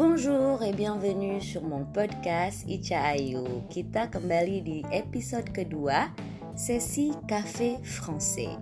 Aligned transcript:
Bonjour 0.00 0.64
et 0.64 0.72
bienvenue 0.72 1.44
sur 1.44 1.60
mon 1.60 1.84
podcast 1.84 2.64
Ica 2.64 3.12
Ayu. 3.12 3.68
Kita 3.68 4.08
kembali 4.08 4.64
di 4.64 4.80
episode 4.88 5.52
kedua 5.52 6.08
sesi 6.56 7.12
Cafe 7.28 7.76
Français. 7.84 8.56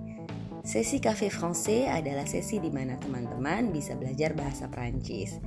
Sesi 0.67 0.99
Cafe 0.99 1.31
Français 1.31 1.87
adalah 1.87 2.27
sesi 2.27 2.59
di 2.59 2.75
mana 2.75 2.99
teman-teman 2.99 3.71
bisa 3.71 3.95
belajar 3.95 4.35
bahasa 4.35 4.67
Prancis. 4.67 5.39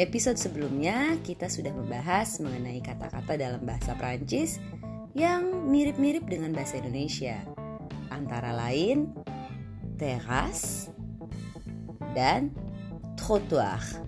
Episode 0.00 0.40
sebelumnya 0.40 1.20
kita 1.20 1.52
sudah 1.52 1.76
membahas 1.76 2.40
mengenai 2.40 2.80
kata-kata 2.80 3.36
dalam 3.36 3.60
bahasa 3.60 3.92
Prancis 3.92 4.56
yang 5.12 5.68
mirip-mirip 5.68 6.24
dengan 6.24 6.56
bahasa 6.56 6.80
Indonesia. 6.80 7.44
Antara 8.08 8.56
lain 8.56 9.12
teras 10.00 10.88
dan 12.16 12.56
trottoir. 13.20 14.05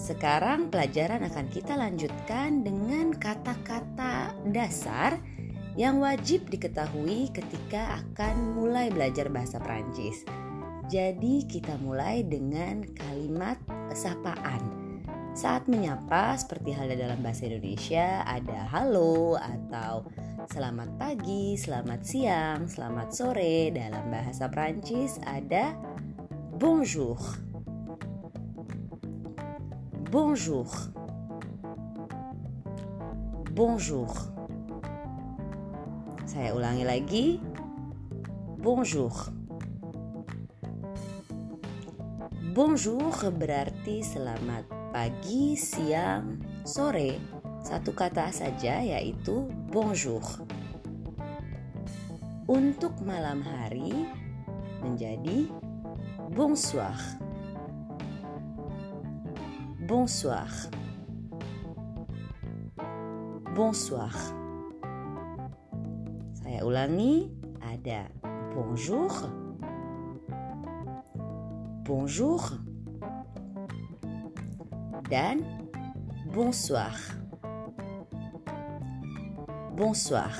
Sekarang 0.00 0.72
pelajaran 0.72 1.28
akan 1.28 1.46
kita 1.52 1.76
lanjutkan 1.76 2.64
dengan 2.64 3.12
kata-kata 3.12 4.32
dasar 4.48 5.20
yang 5.76 6.00
wajib 6.00 6.48
diketahui 6.48 7.28
ketika 7.36 8.00
akan 8.00 8.56
mulai 8.56 8.88
belajar 8.88 9.28
bahasa 9.28 9.60
Prancis. 9.60 10.24
Jadi 10.88 11.44
kita 11.44 11.76
mulai 11.84 12.24
dengan 12.24 12.80
kalimat 12.96 13.60
sapaan. 13.92 14.88
Saat 15.36 15.68
menyapa 15.68 16.34
seperti 16.34 16.72
halnya 16.72 17.06
dalam 17.06 17.20
bahasa 17.20 17.46
Indonesia 17.46 18.24
ada 18.24 18.66
halo 18.72 19.36
atau 19.36 20.08
selamat 20.48 20.96
pagi, 20.96 21.60
selamat 21.60 22.00
siang, 22.02 22.66
selamat 22.66 23.08
sore. 23.12 23.68
Dalam 23.68 24.08
bahasa 24.08 24.48
Prancis 24.48 25.20
ada 25.28 25.76
bonjour. 26.56 27.49
Bonjour. 30.10 30.66
Bonjour. 33.54 34.10
Saya 36.26 36.50
ulangi 36.50 36.82
lagi. 36.82 37.26
Bonjour. 38.58 39.14
Bonjour 42.50 43.14
berarti 43.38 44.02
selamat 44.02 44.66
pagi, 44.90 45.54
siang, 45.54 46.42
sore. 46.66 47.14
Satu 47.62 47.94
kata 47.94 48.34
saja 48.34 48.82
yaitu 48.82 49.46
bonjour. 49.70 50.26
Untuk 52.50 52.98
malam 53.06 53.46
hari 53.46 54.10
menjadi 54.82 55.46
bonsoir 56.34 56.98
bonsoir. 59.90 60.70
Bonsoir. 63.58 64.14
Saya 66.38 66.62
ulangi, 66.62 67.26
ada 67.58 68.06
bonjour. 68.54 69.10
Bonjour. 71.82 72.38
Dan 75.10 75.42
bonsoir. 76.30 76.94
Bonsoir. 79.74 80.38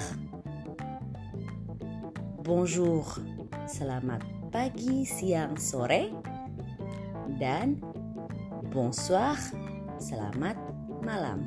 Bonjour. 2.46 3.02
Selamat 3.66 4.22
pagi, 4.54 5.02
siang. 5.02 5.58
Dan 7.34 7.82
bonsoir, 8.70 9.34
selamat 9.98 10.54
malam. 11.02 11.42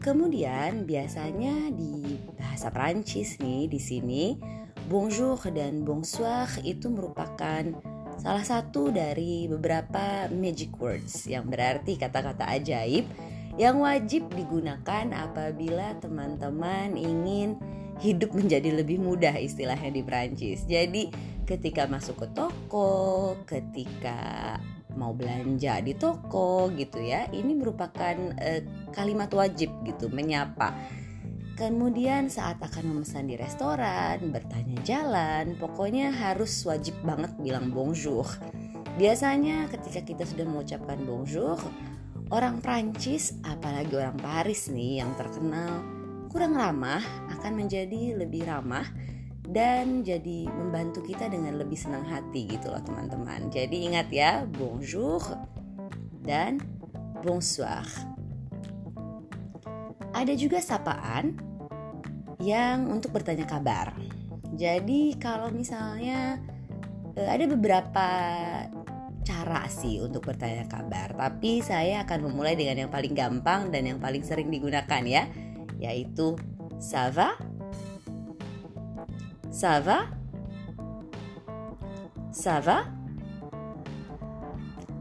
Kemudian 0.00 0.88
biasanya 0.88 1.68
di 1.68 2.16
bahasa 2.32 2.72
Prancis 2.72 3.36
nih 3.36 3.68
di 3.68 3.76
sini 3.76 4.24
bonjour 4.88 5.36
dan 5.52 5.84
bonsoir 5.84 6.48
itu 6.64 6.88
merupakan 6.88 7.76
salah 8.16 8.40
satu 8.40 8.88
dari 8.88 9.44
beberapa 9.52 10.32
magic 10.32 10.72
words 10.80 11.28
yang 11.28 11.44
berarti 11.44 12.00
kata-kata 12.00 12.48
ajaib 12.56 13.04
yang 13.60 13.76
wajib 13.84 14.32
digunakan 14.32 15.12
apabila 15.12 15.92
teman-teman 16.00 16.96
ingin 16.96 17.60
hidup 18.00 18.32
menjadi 18.32 18.72
lebih 18.72 19.04
mudah 19.04 19.36
istilahnya 19.36 19.92
di 19.92 20.00
Prancis. 20.00 20.64
Jadi 20.64 21.12
ketika 21.44 21.84
masuk 21.84 22.24
ke 22.24 22.28
toko, 22.32 23.36
ketika 23.44 24.56
mau 24.96 25.12
belanja 25.12 25.78
di 25.84 25.94
toko 25.94 26.72
gitu 26.72 26.98
ya. 26.98 27.28
Ini 27.30 27.52
merupakan 27.52 28.16
uh, 28.36 28.60
kalimat 28.90 29.30
wajib 29.30 29.70
gitu 29.84 30.08
menyapa. 30.10 30.72
Kemudian 31.56 32.28
saat 32.28 32.60
akan 32.60 32.92
memesan 32.92 33.32
di 33.32 33.36
restoran 33.40 34.28
bertanya 34.28 34.76
jalan 34.84 35.56
pokoknya 35.56 36.12
harus 36.12 36.52
wajib 36.68 36.96
banget 37.00 37.32
bilang 37.40 37.72
bonjour. 37.72 38.28
Biasanya 39.00 39.68
ketika 39.72 40.04
kita 40.04 40.24
sudah 40.28 40.44
mengucapkan 40.44 41.00
bonjour 41.04 41.56
orang 42.28 42.58
Prancis 42.58 43.38
apalagi 43.46 43.94
orang 43.94 44.18
Paris 44.18 44.68
nih 44.68 45.00
yang 45.00 45.14
terkenal 45.14 45.80
kurang 46.28 46.58
ramah 46.58 47.00
akan 47.38 47.52
menjadi 47.64 48.18
lebih 48.18 48.44
ramah 48.44 48.84
dan 49.46 50.02
jadi 50.02 50.50
membantu 50.50 51.06
kita 51.06 51.30
dengan 51.30 51.54
lebih 51.58 51.78
senang 51.78 52.02
hati 52.02 52.50
gitu 52.50 52.70
loh 52.70 52.82
teman-teman. 52.82 53.46
Jadi 53.50 53.86
ingat 53.86 54.10
ya, 54.10 54.42
bonjour 54.46 55.22
dan 56.26 56.58
bonsoir. 57.22 57.86
Ada 60.10 60.34
juga 60.34 60.58
sapaan 60.58 61.38
yang 62.42 62.90
untuk 62.90 63.14
bertanya 63.14 63.46
kabar. 63.46 63.94
Jadi 64.56 65.14
kalau 65.20 65.52
misalnya 65.52 66.40
eh, 67.14 67.28
ada 67.28 67.44
beberapa 67.46 68.08
cara 69.26 69.62
sih 69.66 69.98
untuk 70.02 70.26
bertanya 70.26 70.66
kabar, 70.70 71.14
tapi 71.14 71.60
saya 71.62 72.06
akan 72.06 72.30
memulai 72.30 72.54
dengan 72.54 72.86
yang 72.86 72.90
paling 72.90 73.14
gampang 73.14 73.74
dan 73.74 73.86
yang 73.86 73.98
paling 73.98 74.22
sering 74.22 74.48
digunakan 74.48 75.02
ya, 75.02 75.26
yaitu 75.78 76.38
ça 76.78 77.10
va 77.10 77.34
Ça 79.56 79.80
va? 79.80 80.04
Ça 82.28 82.60
va? 82.60 82.84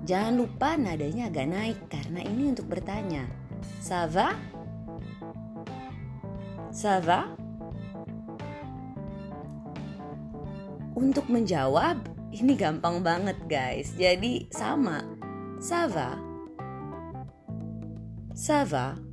Jangan 0.07 0.39
lupa 0.39 0.79
nadanya 0.79 1.27
agak 1.27 1.47
naik 1.51 1.79
karena 1.91 2.23
ini 2.23 2.55
untuk 2.55 2.71
bertanya. 2.71 3.27
Ça 3.83 4.07
va? 4.07 4.31
Ça 6.71 7.03
va? 7.03 7.35
Untuk 10.95 11.27
menjawab 11.27 11.99
ini 12.31 12.55
gampang 12.55 13.03
banget 13.03 13.35
guys. 13.51 13.91
Jadi 13.99 14.47
sama. 14.55 15.03
Ça 15.59 15.83
va? 15.91 16.15
Ça 18.31 18.63
va? 18.63 19.04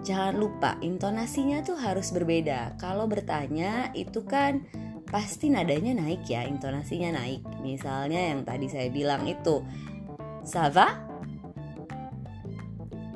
Jangan 0.00 0.34
lupa 0.36 0.80
intonasinya 0.80 1.60
tuh 1.60 1.76
harus 1.76 2.12
berbeda. 2.12 2.80
Kalau 2.80 3.04
bertanya 3.04 3.92
itu 3.92 4.24
kan 4.24 4.64
pasti 5.10 5.50
nadanya 5.50 5.98
naik 5.98 6.24
ya, 6.24 6.46
intonasinya 6.46 7.20
naik. 7.20 7.42
Misalnya 7.60 8.32
yang 8.32 8.46
tadi 8.46 8.66
saya 8.70 8.88
bilang 8.88 9.26
itu, 9.26 9.60
Sava, 10.46 10.96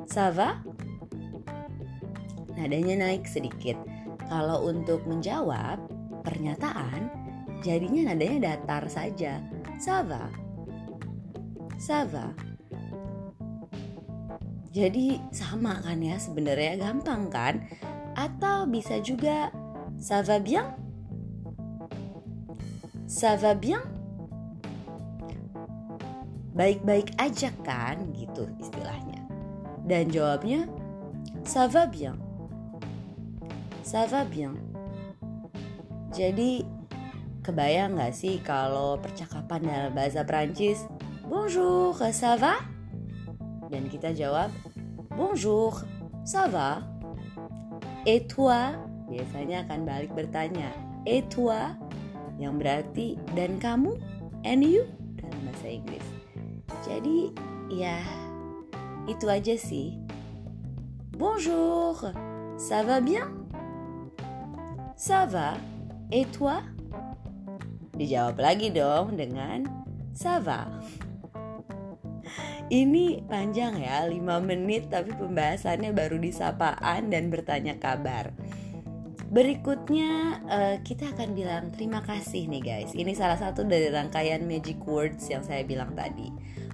Sava, 0.04 0.60
nadanya 2.58 3.08
naik 3.08 3.24
sedikit. 3.24 3.78
Kalau 4.28 4.68
untuk 4.68 5.04
menjawab 5.08 5.80
pernyataan, 6.24 7.08
jadinya 7.64 8.12
nadanya 8.12 8.52
datar 8.52 8.84
saja. 8.90 9.40
Sava, 9.80 10.28
Sava. 11.80 12.43
Jadi 14.74 15.22
sama 15.30 15.78
kan 15.86 16.02
ya 16.02 16.18
sebenarnya 16.18 16.82
gampang 16.82 17.30
kan? 17.30 17.62
Atau 18.18 18.66
bisa 18.66 18.98
juga 18.98 19.54
ça 20.02 20.18
va 20.26 20.42
bien? 20.42 20.66
Ça 23.06 23.38
va 23.38 23.54
bien? 23.54 23.78
Baik-baik 26.58 27.14
aja 27.22 27.54
kan 27.62 28.02
gitu 28.18 28.50
istilahnya. 28.58 29.22
Dan 29.86 30.10
jawabnya 30.10 30.66
ça 31.46 31.70
va 31.70 31.86
bien. 31.86 32.18
Ça 33.86 34.10
va 34.10 34.26
bien. 34.26 34.58
Jadi 36.10 36.66
kebayang 37.46 37.94
gak 37.94 38.10
sih 38.10 38.42
kalau 38.42 38.98
percakapan 38.98 39.62
dalam 39.62 39.92
bahasa 39.94 40.26
Prancis 40.26 40.82
Bonjour, 41.30 41.94
ça 42.10 42.34
va? 42.34 42.73
Dan 43.68 43.88
kita 43.88 44.12
jawab, 44.12 44.50
Bonjour, 45.14 45.84
ça 46.26 46.50
va? 46.50 46.82
Et 48.02 48.26
toi? 48.26 48.74
Biasanya 49.06 49.62
akan 49.68 49.80
balik 49.86 50.10
bertanya, 50.12 50.74
Et 51.06 51.22
toi? 51.30 51.76
Yang 52.40 52.54
berarti, 52.58 53.08
dan 53.38 53.62
kamu? 53.62 53.94
And 54.42 54.64
you? 54.64 54.88
Dalam 55.20 55.40
bahasa 55.46 55.68
Inggris. 55.70 56.06
Jadi 56.84 57.30
ya 57.72 58.00
itu 59.06 59.24
aja 59.28 59.54
sih. 59.56 59.96
Bonjour, 61.14 62.10
ça 62.58 62.82
va 62.82 62.98
bien? 62.98 63.30
Ça 64.98 65.28
va, 65.30 65.54
et 66.10 66.26
toi? 66.34 66.64
Dijawab 67.94 68.42
lagi 68.42 68.74
dong 68.74 69.14
dengan 69.14 69.62
ça 70.10 70.42
va. 70.42 70.66
Ini 72.72 73.28
panjang 73.28 73.76
ya, 73.76 74.08
5 74.08 74.20
menit 74.40 74.88
tapi 74.88 75.12
pembahasannya 75.12 75.92
baru 75.92 76.16
disapaan 76.16 77.12
dan 77.12 77.28
bertanya 77.28 77.76
kabar. 77.76 78.32
Berikutnya 79.34 80.38
uh, 80.46 80.76
kita 80.86 81.10
akan 81.10 81.34
bilang 81.34 81.74
terima 81.74 82.00
kasih 82.06 82.46
nih 82.46 82.62
guys. 82.62 82.94
Ini 82.94 83.18
salah 83.18 83.34
satu 83.34 83.66
dari 83.66 83.90
rangkaian 83.90 84.46
magic 84.46 84.78
words 84.86 85.26
yang 85.26 85.42
saya 85.42 85.66
bilang 85.66 85.92
tadi. 85.98 86.30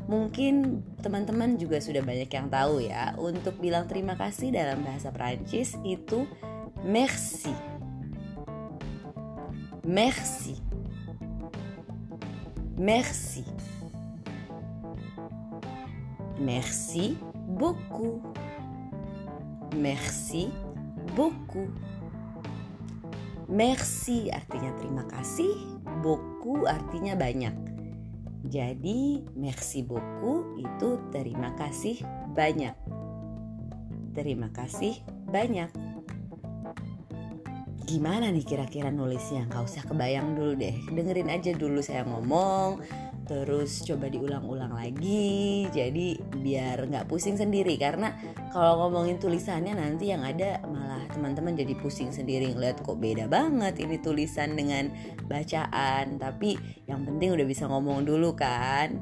Mungkin 0.07 0.85
teman-teman 1.01 1.57
juga 1.57 1.81
sudah 1.81 2.05
banyak 2.05 2.29
yang 2.29 2.53
tahu 2.53 2.85
ya. 2.85 3.17
Untuk 3.17 3.57
bilang 3.59 3.89
terima 3.89 4.13
kasih 4.13 4.53
dalam 4.53 4.85
bahasa 4.85 5.09
Prancis 5.09 5.73
itu 5.89 6.29
merci. 6.85 7.55
Merci. 9.89 10.61
Merci. 12.77 13.70
Merci 16.41 17.21
beaucoup. 17.45 18.25
Merci 19.77 20.49
beaucoup. 21.13 21.69
Merci 23.51 24.31
artinya 24.31 24.71
terima 24.79 25.05
kasih, 25.11 25.53
beaucoup 26.01 26.65
artinya 26.65 27.19
banyak. 27.19 27.53
Jadi 28.47 29.27
merci 29.37 29.85
beaucoup 29.85 30.57
itu 30.57 30.97
terima 31.13 31.53
kasih 31.59 32.01
banyak. 32.33 32.73
Terima 34.17 34.49
kasih 34.55 35.03
banyak. 35.29 35.71
Gimana 37.91 38.31
nih 38.31 38.47
kira-kira 38.47 38.95
nulisnya? 38.95 39.51
Gak 39.51 39.67
usah 39.67 39.83
kebayang 39.83 40.39
dulu 40.39 40.55
deh. 40.55 40.79
Dengerin 40.95 41.29
aja 41.29 41.51
dulu 41.51 41.83
saya 41.83 42.07
ngomong 42.07 42.79
terus 43.31 43.87
coba 43.87 44.11
diulang-ulang 44.11 44.75
lagi. 44.75 45.71
Jadi 45.71 46.19
biar 46.19 46.91
nggak 46.91 47.07
pusing 47.07 47.39
sendiri. 47.39 47.79
Karena 47.79 48.11
kalau 48.51 48.83
ngomongin 48.83 49.23
tulisannya 49.23 49.79
nanti 49.79 50.11
yang 50.11 50.27
ada 50.27 50.59
malah 50.67 51.07
teman-teman 51.15 51.55
jadi 51.55 51.79
pusing 51.79 52.11
sendiri 52.11 52.51
ngeliat 52.51 52.83
kok 52.83 52.99
beda 52.99 53.31
banget 53.31 53.79
ini 53.79 54.03
tulisan 54.03 54.59
dengan 54.59 54.91
bacaan. 55.31 56.19
Tapi 56.19 56.59
yang 56.91 57.07
penting 57.07 57.31
udah 57.31 57.47
bisa 57.47 57.71
ngomong 57.71 58.03
dulu 58.03 58.35
kan. 58.35 58.99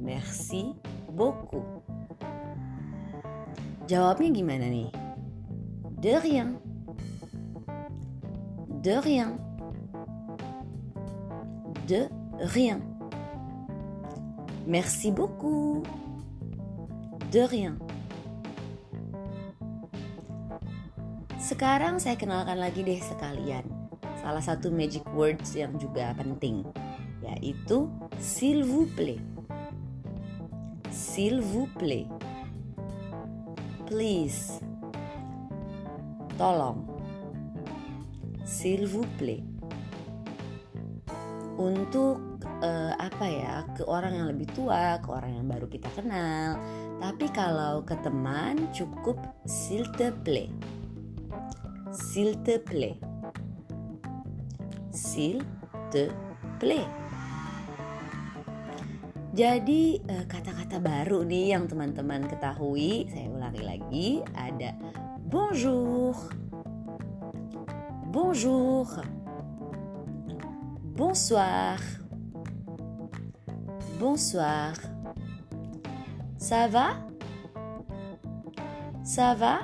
Merci 0.00 0.72
beaucoup. 1.12 1.84
Jawabnya 3.84 4.32
gimana 4.32 4.64
nih? 4.72 4.88
De 6.00 6.16
rien. 6.16 6.56
De 8.80 8.96
rien. 8.96 9.36
De 11.84 12.08
rien 12.56 12.91
Merci 14.66 15.10
beaucoup. 15.10 15.82
De 17.32 17.42
rien. 17.48 17.80
Sekarang 21.42 21.98
saya 21.98 22.14
kenalkan 22.14 22.62
lagi 22.62 22.86
deh 22.86 23.02
sekalian 23.02 23.66
salah 24.22 24.40
satu 24.40 24.70
magic 24.70 25.02
words 25.10 25.58
yang 25.58 25.74
juga 25.74 26.14
penting 26.14 26.62
yaitu 27.22 27.90
s'il 28.22 28.62
vous 28.62 28.86
plaît. 28.94 29.18
S'il 30.94 31.42
vous 31.42 31.66
plaît. 31.78 32.06
Please. 33.90 34.62
Tolong. 36.38 36.86
S'il 38.46 38.86
vous 38.86 39.06
plaît. 39.18 39.42
Untuk 41.58 42.31
uh, 42.62 42.92
apa 42.98 43.26
ya 43.26 43.54
ke 43.74 43.82
orang 43.86 44.18
yang 44.18 44.26
lebih 44.28 44.48
tua, 44.52 44.98
ke 44.98 45.08
orang 45.08 45.38
yang 45.38 45.46
baru 45.48 45.66
kita 45.70 45.88
kenal. 45.94 46.58
Tapi 47.02 47.26
kalau 47.34 47.82
ke 47.82 47.96
teman 48.02 48.70
cukup 48.70 49.18
s'il 49.46 49.86
te 49.94 50.10
plaît. 50.10 50.50
S'il 51.92 52.38
te 52.46 52.58
plaît. 52.62 52.98
S'il 54.92 55.42
te 55.90 56.10
plaît. 56.60 56.88
Jadi 59.32 59.96
eh, 59.96 60.24
kata-kata 60.28 60.76
baru 60.76 61.24
nih 61.24 61.56
yang 61.56 61.64
teman-teman 61.64 62.28
ketahui, 62.28 63.08
saya 63.08 63.32
ulangi 63.32 63.62
lagi, 63.64 64.08
ada 64.36 64.76
bonjour. 65.24 66.12
Bonjour. 68.12 68.84
Bonsoir. 70.92 72.01
Bonsoir. 74.02 74.72
Ça 76.36 76.66
va? 76.66 76.88
Ça 79.04 79.32
va? 79.36 79.60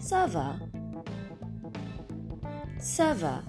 Ça 0.00 0.26
va. 0.26 0.56
Ça 2.78 3.14
va. 3.14 3.42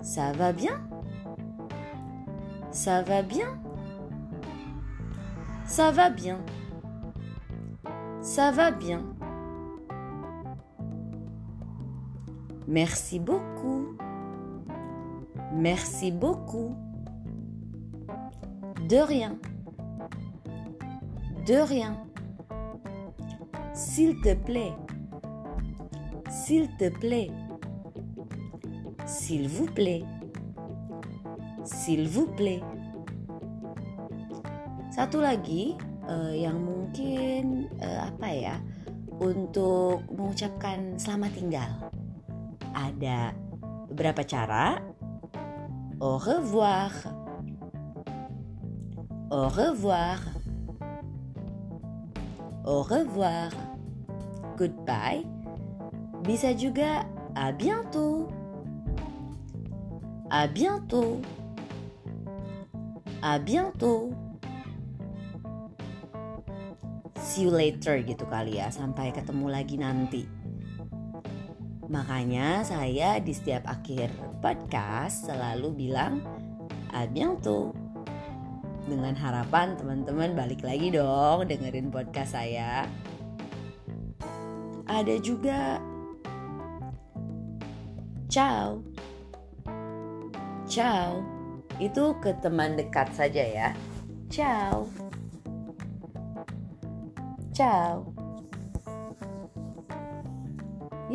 Ça 0.00 0.32
va 0.32 0.52
bien? 0.54 0.80
Ça 2.70 3.02
va 3.02 3.20
bien? 3.20 3.60
Ça 5.66 5.90
va 5.90 6.08
bien. 6.08 6.38
Ça 8.22 8.50
va 8.50 8.70
bien. 8.70 9.02
Merci 12.66 13.20
beaucoup. 13.20 13.98
Merci 15.54 16.10
beaucoup. 16.10 16.74
De 18.90 18.98
rien. 18.98 19.38
De 21.46 21.54
rien. 21.54 21.96
S'il 23.72 24.20
te 24.20 24.34
plaît. 24.34 24.74
S'il 26.28 26.68
te 26.76 26.90
plaît. 26.90 27.30
S'il 29.06 29.48
vous 29.48 29.66
plaît. 29.66 30.02
S'il 31.64 32.08
vous 32.08 32.26
plaît. 32.26 32.60
Satu 34.90 35.18
lagi 35.18 35.74
uh, 36.06 36.34
yang 36.34 36.62
mungkin 36.62 37.66
uh, 37.82 38.10
apa 38.10 38.28
ya 38.30 38.56
untuk 39.18 40.06
mengucapkan 40.10 40.98
selamat 40.98 41.30
tinggal. 41.34 41.70
Ada 42.74 43.34
beberapa 43.90 44.22
cara 44.26 44.93
Au 46.04 46.18
revoir. 46.18 46.92
Au 49.32 49.48
revoir. 49.48 50.20
Au 52.68 52.82
revoir. 52.84 53.48
Goodbye. 54.60 55.24
Bisa 56.20 56.52
juga 56.52 57.08
à 57.32 57.56
bientôt. 57.56 58.28
À 60.28 60.44
bientôt. 60.44 61.24
À 63.24 63.40
bientôt. 63.40 64.12
See 67.16 67.48
you 67.48 67.50
later 67.50 68.04
gitu 68.04 68.28
kali 68.28 68.60
ya. 68.60 68.68
Sampai 68.68 69.08
ketemu 69.08 69.48
lagi 69.48 69.80
nanti. 69.80 70.33
Makanya 71.88 72.64
saya 72.64 73.20
di 73.20 73.32
setiap 73.36 73.68
akhir 73.68 74.08
podcast 74.40 75.28
selalu 75.28 75.88
bilang 75.88 76.24
a 76.94 77.04
bientôt. 77.04 77.76
Dengan 78.84 79.16
harapan 79.16 79.80
teman-teman 79.80 80.36
balik 80.36 80.60
lagi 80.60 80.92
dong 80.92 81.48
dengerin 81.48 81.88
podcast 81.88 82.36
saya. 82.36 82.84
Ada 84.84 85.16
juga 85.24 85.80
ciao. 88.28 88.84
Ciao. 90.68 91.24
Itu 91.80 92.16
ke 92.20 92.36
teman 92.44 92.76
dekat 92.76 93.10
saja 93.16 93.42
ya. 93.42 93.68
Ciao. 94.28 94.86
Ciao. 97.54 98.13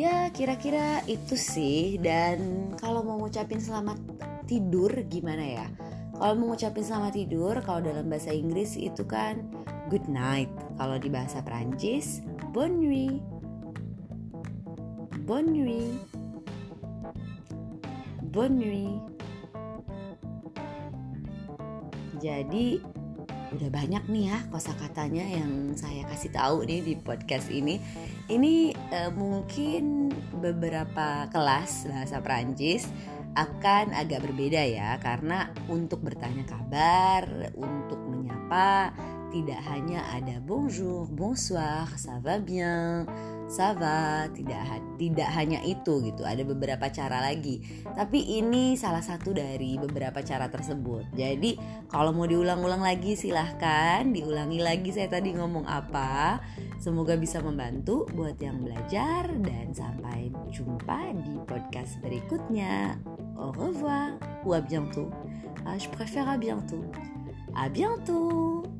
Ya 0.00 0.32
kira-kira 0.32 1.04
itu 1.04 1.36
sih 1.36 2.00
dan 2.00 2.72
kalau 2.80 3.04
mau 3.04 3.20
ngucapin 3.20 3.60
selamat 3.60 4.00
tidur 4.48 4.88
gimana 5.12 5.44
ya? 5.44 5.68
Kalau 6.16 6.40
mau 6.40 6.56
ngucapin 6.56 6.80
selamat 6.80 7.12
tidur 7.20 7.60
kalau 7.60 7.84
dalam 7.84 8.08
bahasa 8.08 8.32
Inggris 8.32 8.80
itu 8.80 9.04
kan 9.04 9.44
good 9.92 10.08
night. 10.08 10.48
Kalau 10.80 10.96
di 10.96 11.12
bahasa 11.12 11.44
Prancis 11.44 12.24
bonne 12.48 12.80
nuit. 12.80 13.20
Bonne 15.28 15.52
nuit. 15.52 16.00
Bonne 18.32 18.56
nuit. 18.56 19.04
Jadi 22.24 22.80
udah 23.50 23.70
banyak 23.70 24.04
nih 24.06 24.24
ya 24.30 24.38
kosakatanya 24.50 25.24
yang 25.26 25.74
saya 25.74 26.06
kasih 26.06 26.30
tahu 26.30 26.62
nih 26.66 26.80
di 26.82 26.94
podcast 26.98 27.50
ini. 27.50 27.82
Ini 28.30 28.74
uh, 28.94 29.10
mungkin 29.10 30.14
beberapa 30.38 31.26
kelas 31.30 31.90
bahasa 31.90 32.22
Prancis 32.22 32.86
akan 33.34 33.94
agak 33.94 34.26
berbeda 34.26 34.62
ya 34.66 34.98
karena 34.98 35.50
untuk 35.70 36.02
bertanya 36.02 36.42
kabar, 36.46 37.54
untuk 37.54 37.98
menyapa 38.06 38.90
tidak 39.30 39.62
hanya 39.70 40.02
ada 40.10 40.42
bonjour, 40.42 41.06
bonsoir, 41.06 41.86
ça 41.94 42.18
va 42.18 42.42
bien, 42.42 43.06
ça 43.50 43.74
va, 43.74 44.30
tidak 44.30 44.62
tidak 44.94 45.28
hanya 45.34 45.58
itu 45.66 45.98
gitu. 46.06 46.22
Ada 46.22 46.46
beberapa 46.46 46.86
cara 46.94 47.18
lagi. 47.18 47.82
Tapi 47.82 48.38
ini 48.38 48.78
salah 48.78 49.02
satu 49.02 49.34
dari 49.34 49.74
beberapa 49.74 50.22
cara 50.22 50.46
tersebut. 50.46 51.10
Jadi 51.18 51.58
kalau 51.90 52.14
mau 52.14 52.30
diulang-ulang 52.30 52.86
lagi 52.86 53.18
silahkan 53.18 54.06
diulangi 54.06 54.62
lagi 54.62 54.94
saya 54.94 55.10
tadi 55.10 55.34
ngomong 55.34 55.66
apa. 55.66 56.38
Semoga 56.78 57.18
bisa 57.18 57.42
membantu 57.42 58.06
buat 58.14 58.38
yang 58.38 58.62
belajar 58.62 59.28
dan 59.42 59.74
sampai 59.74 60.30
jumpa 60.54 61.12
di 61.26 61.34
podcast 61.44 61.98
berikutnya. 62.00 62.96
Au 63.34 63.50
revoir 63.50 64.16
ou 64.46 64.54
à 64.54 64.62
bientôt. 64.62 65.10
Ah, 65.66 65.76
je 65.76 65.88
préfère 65.88 66.28
à 66.28 66.38
bientôt. 66.38 66.84
À 67.52 67.68
bientôt. 67.68 68.79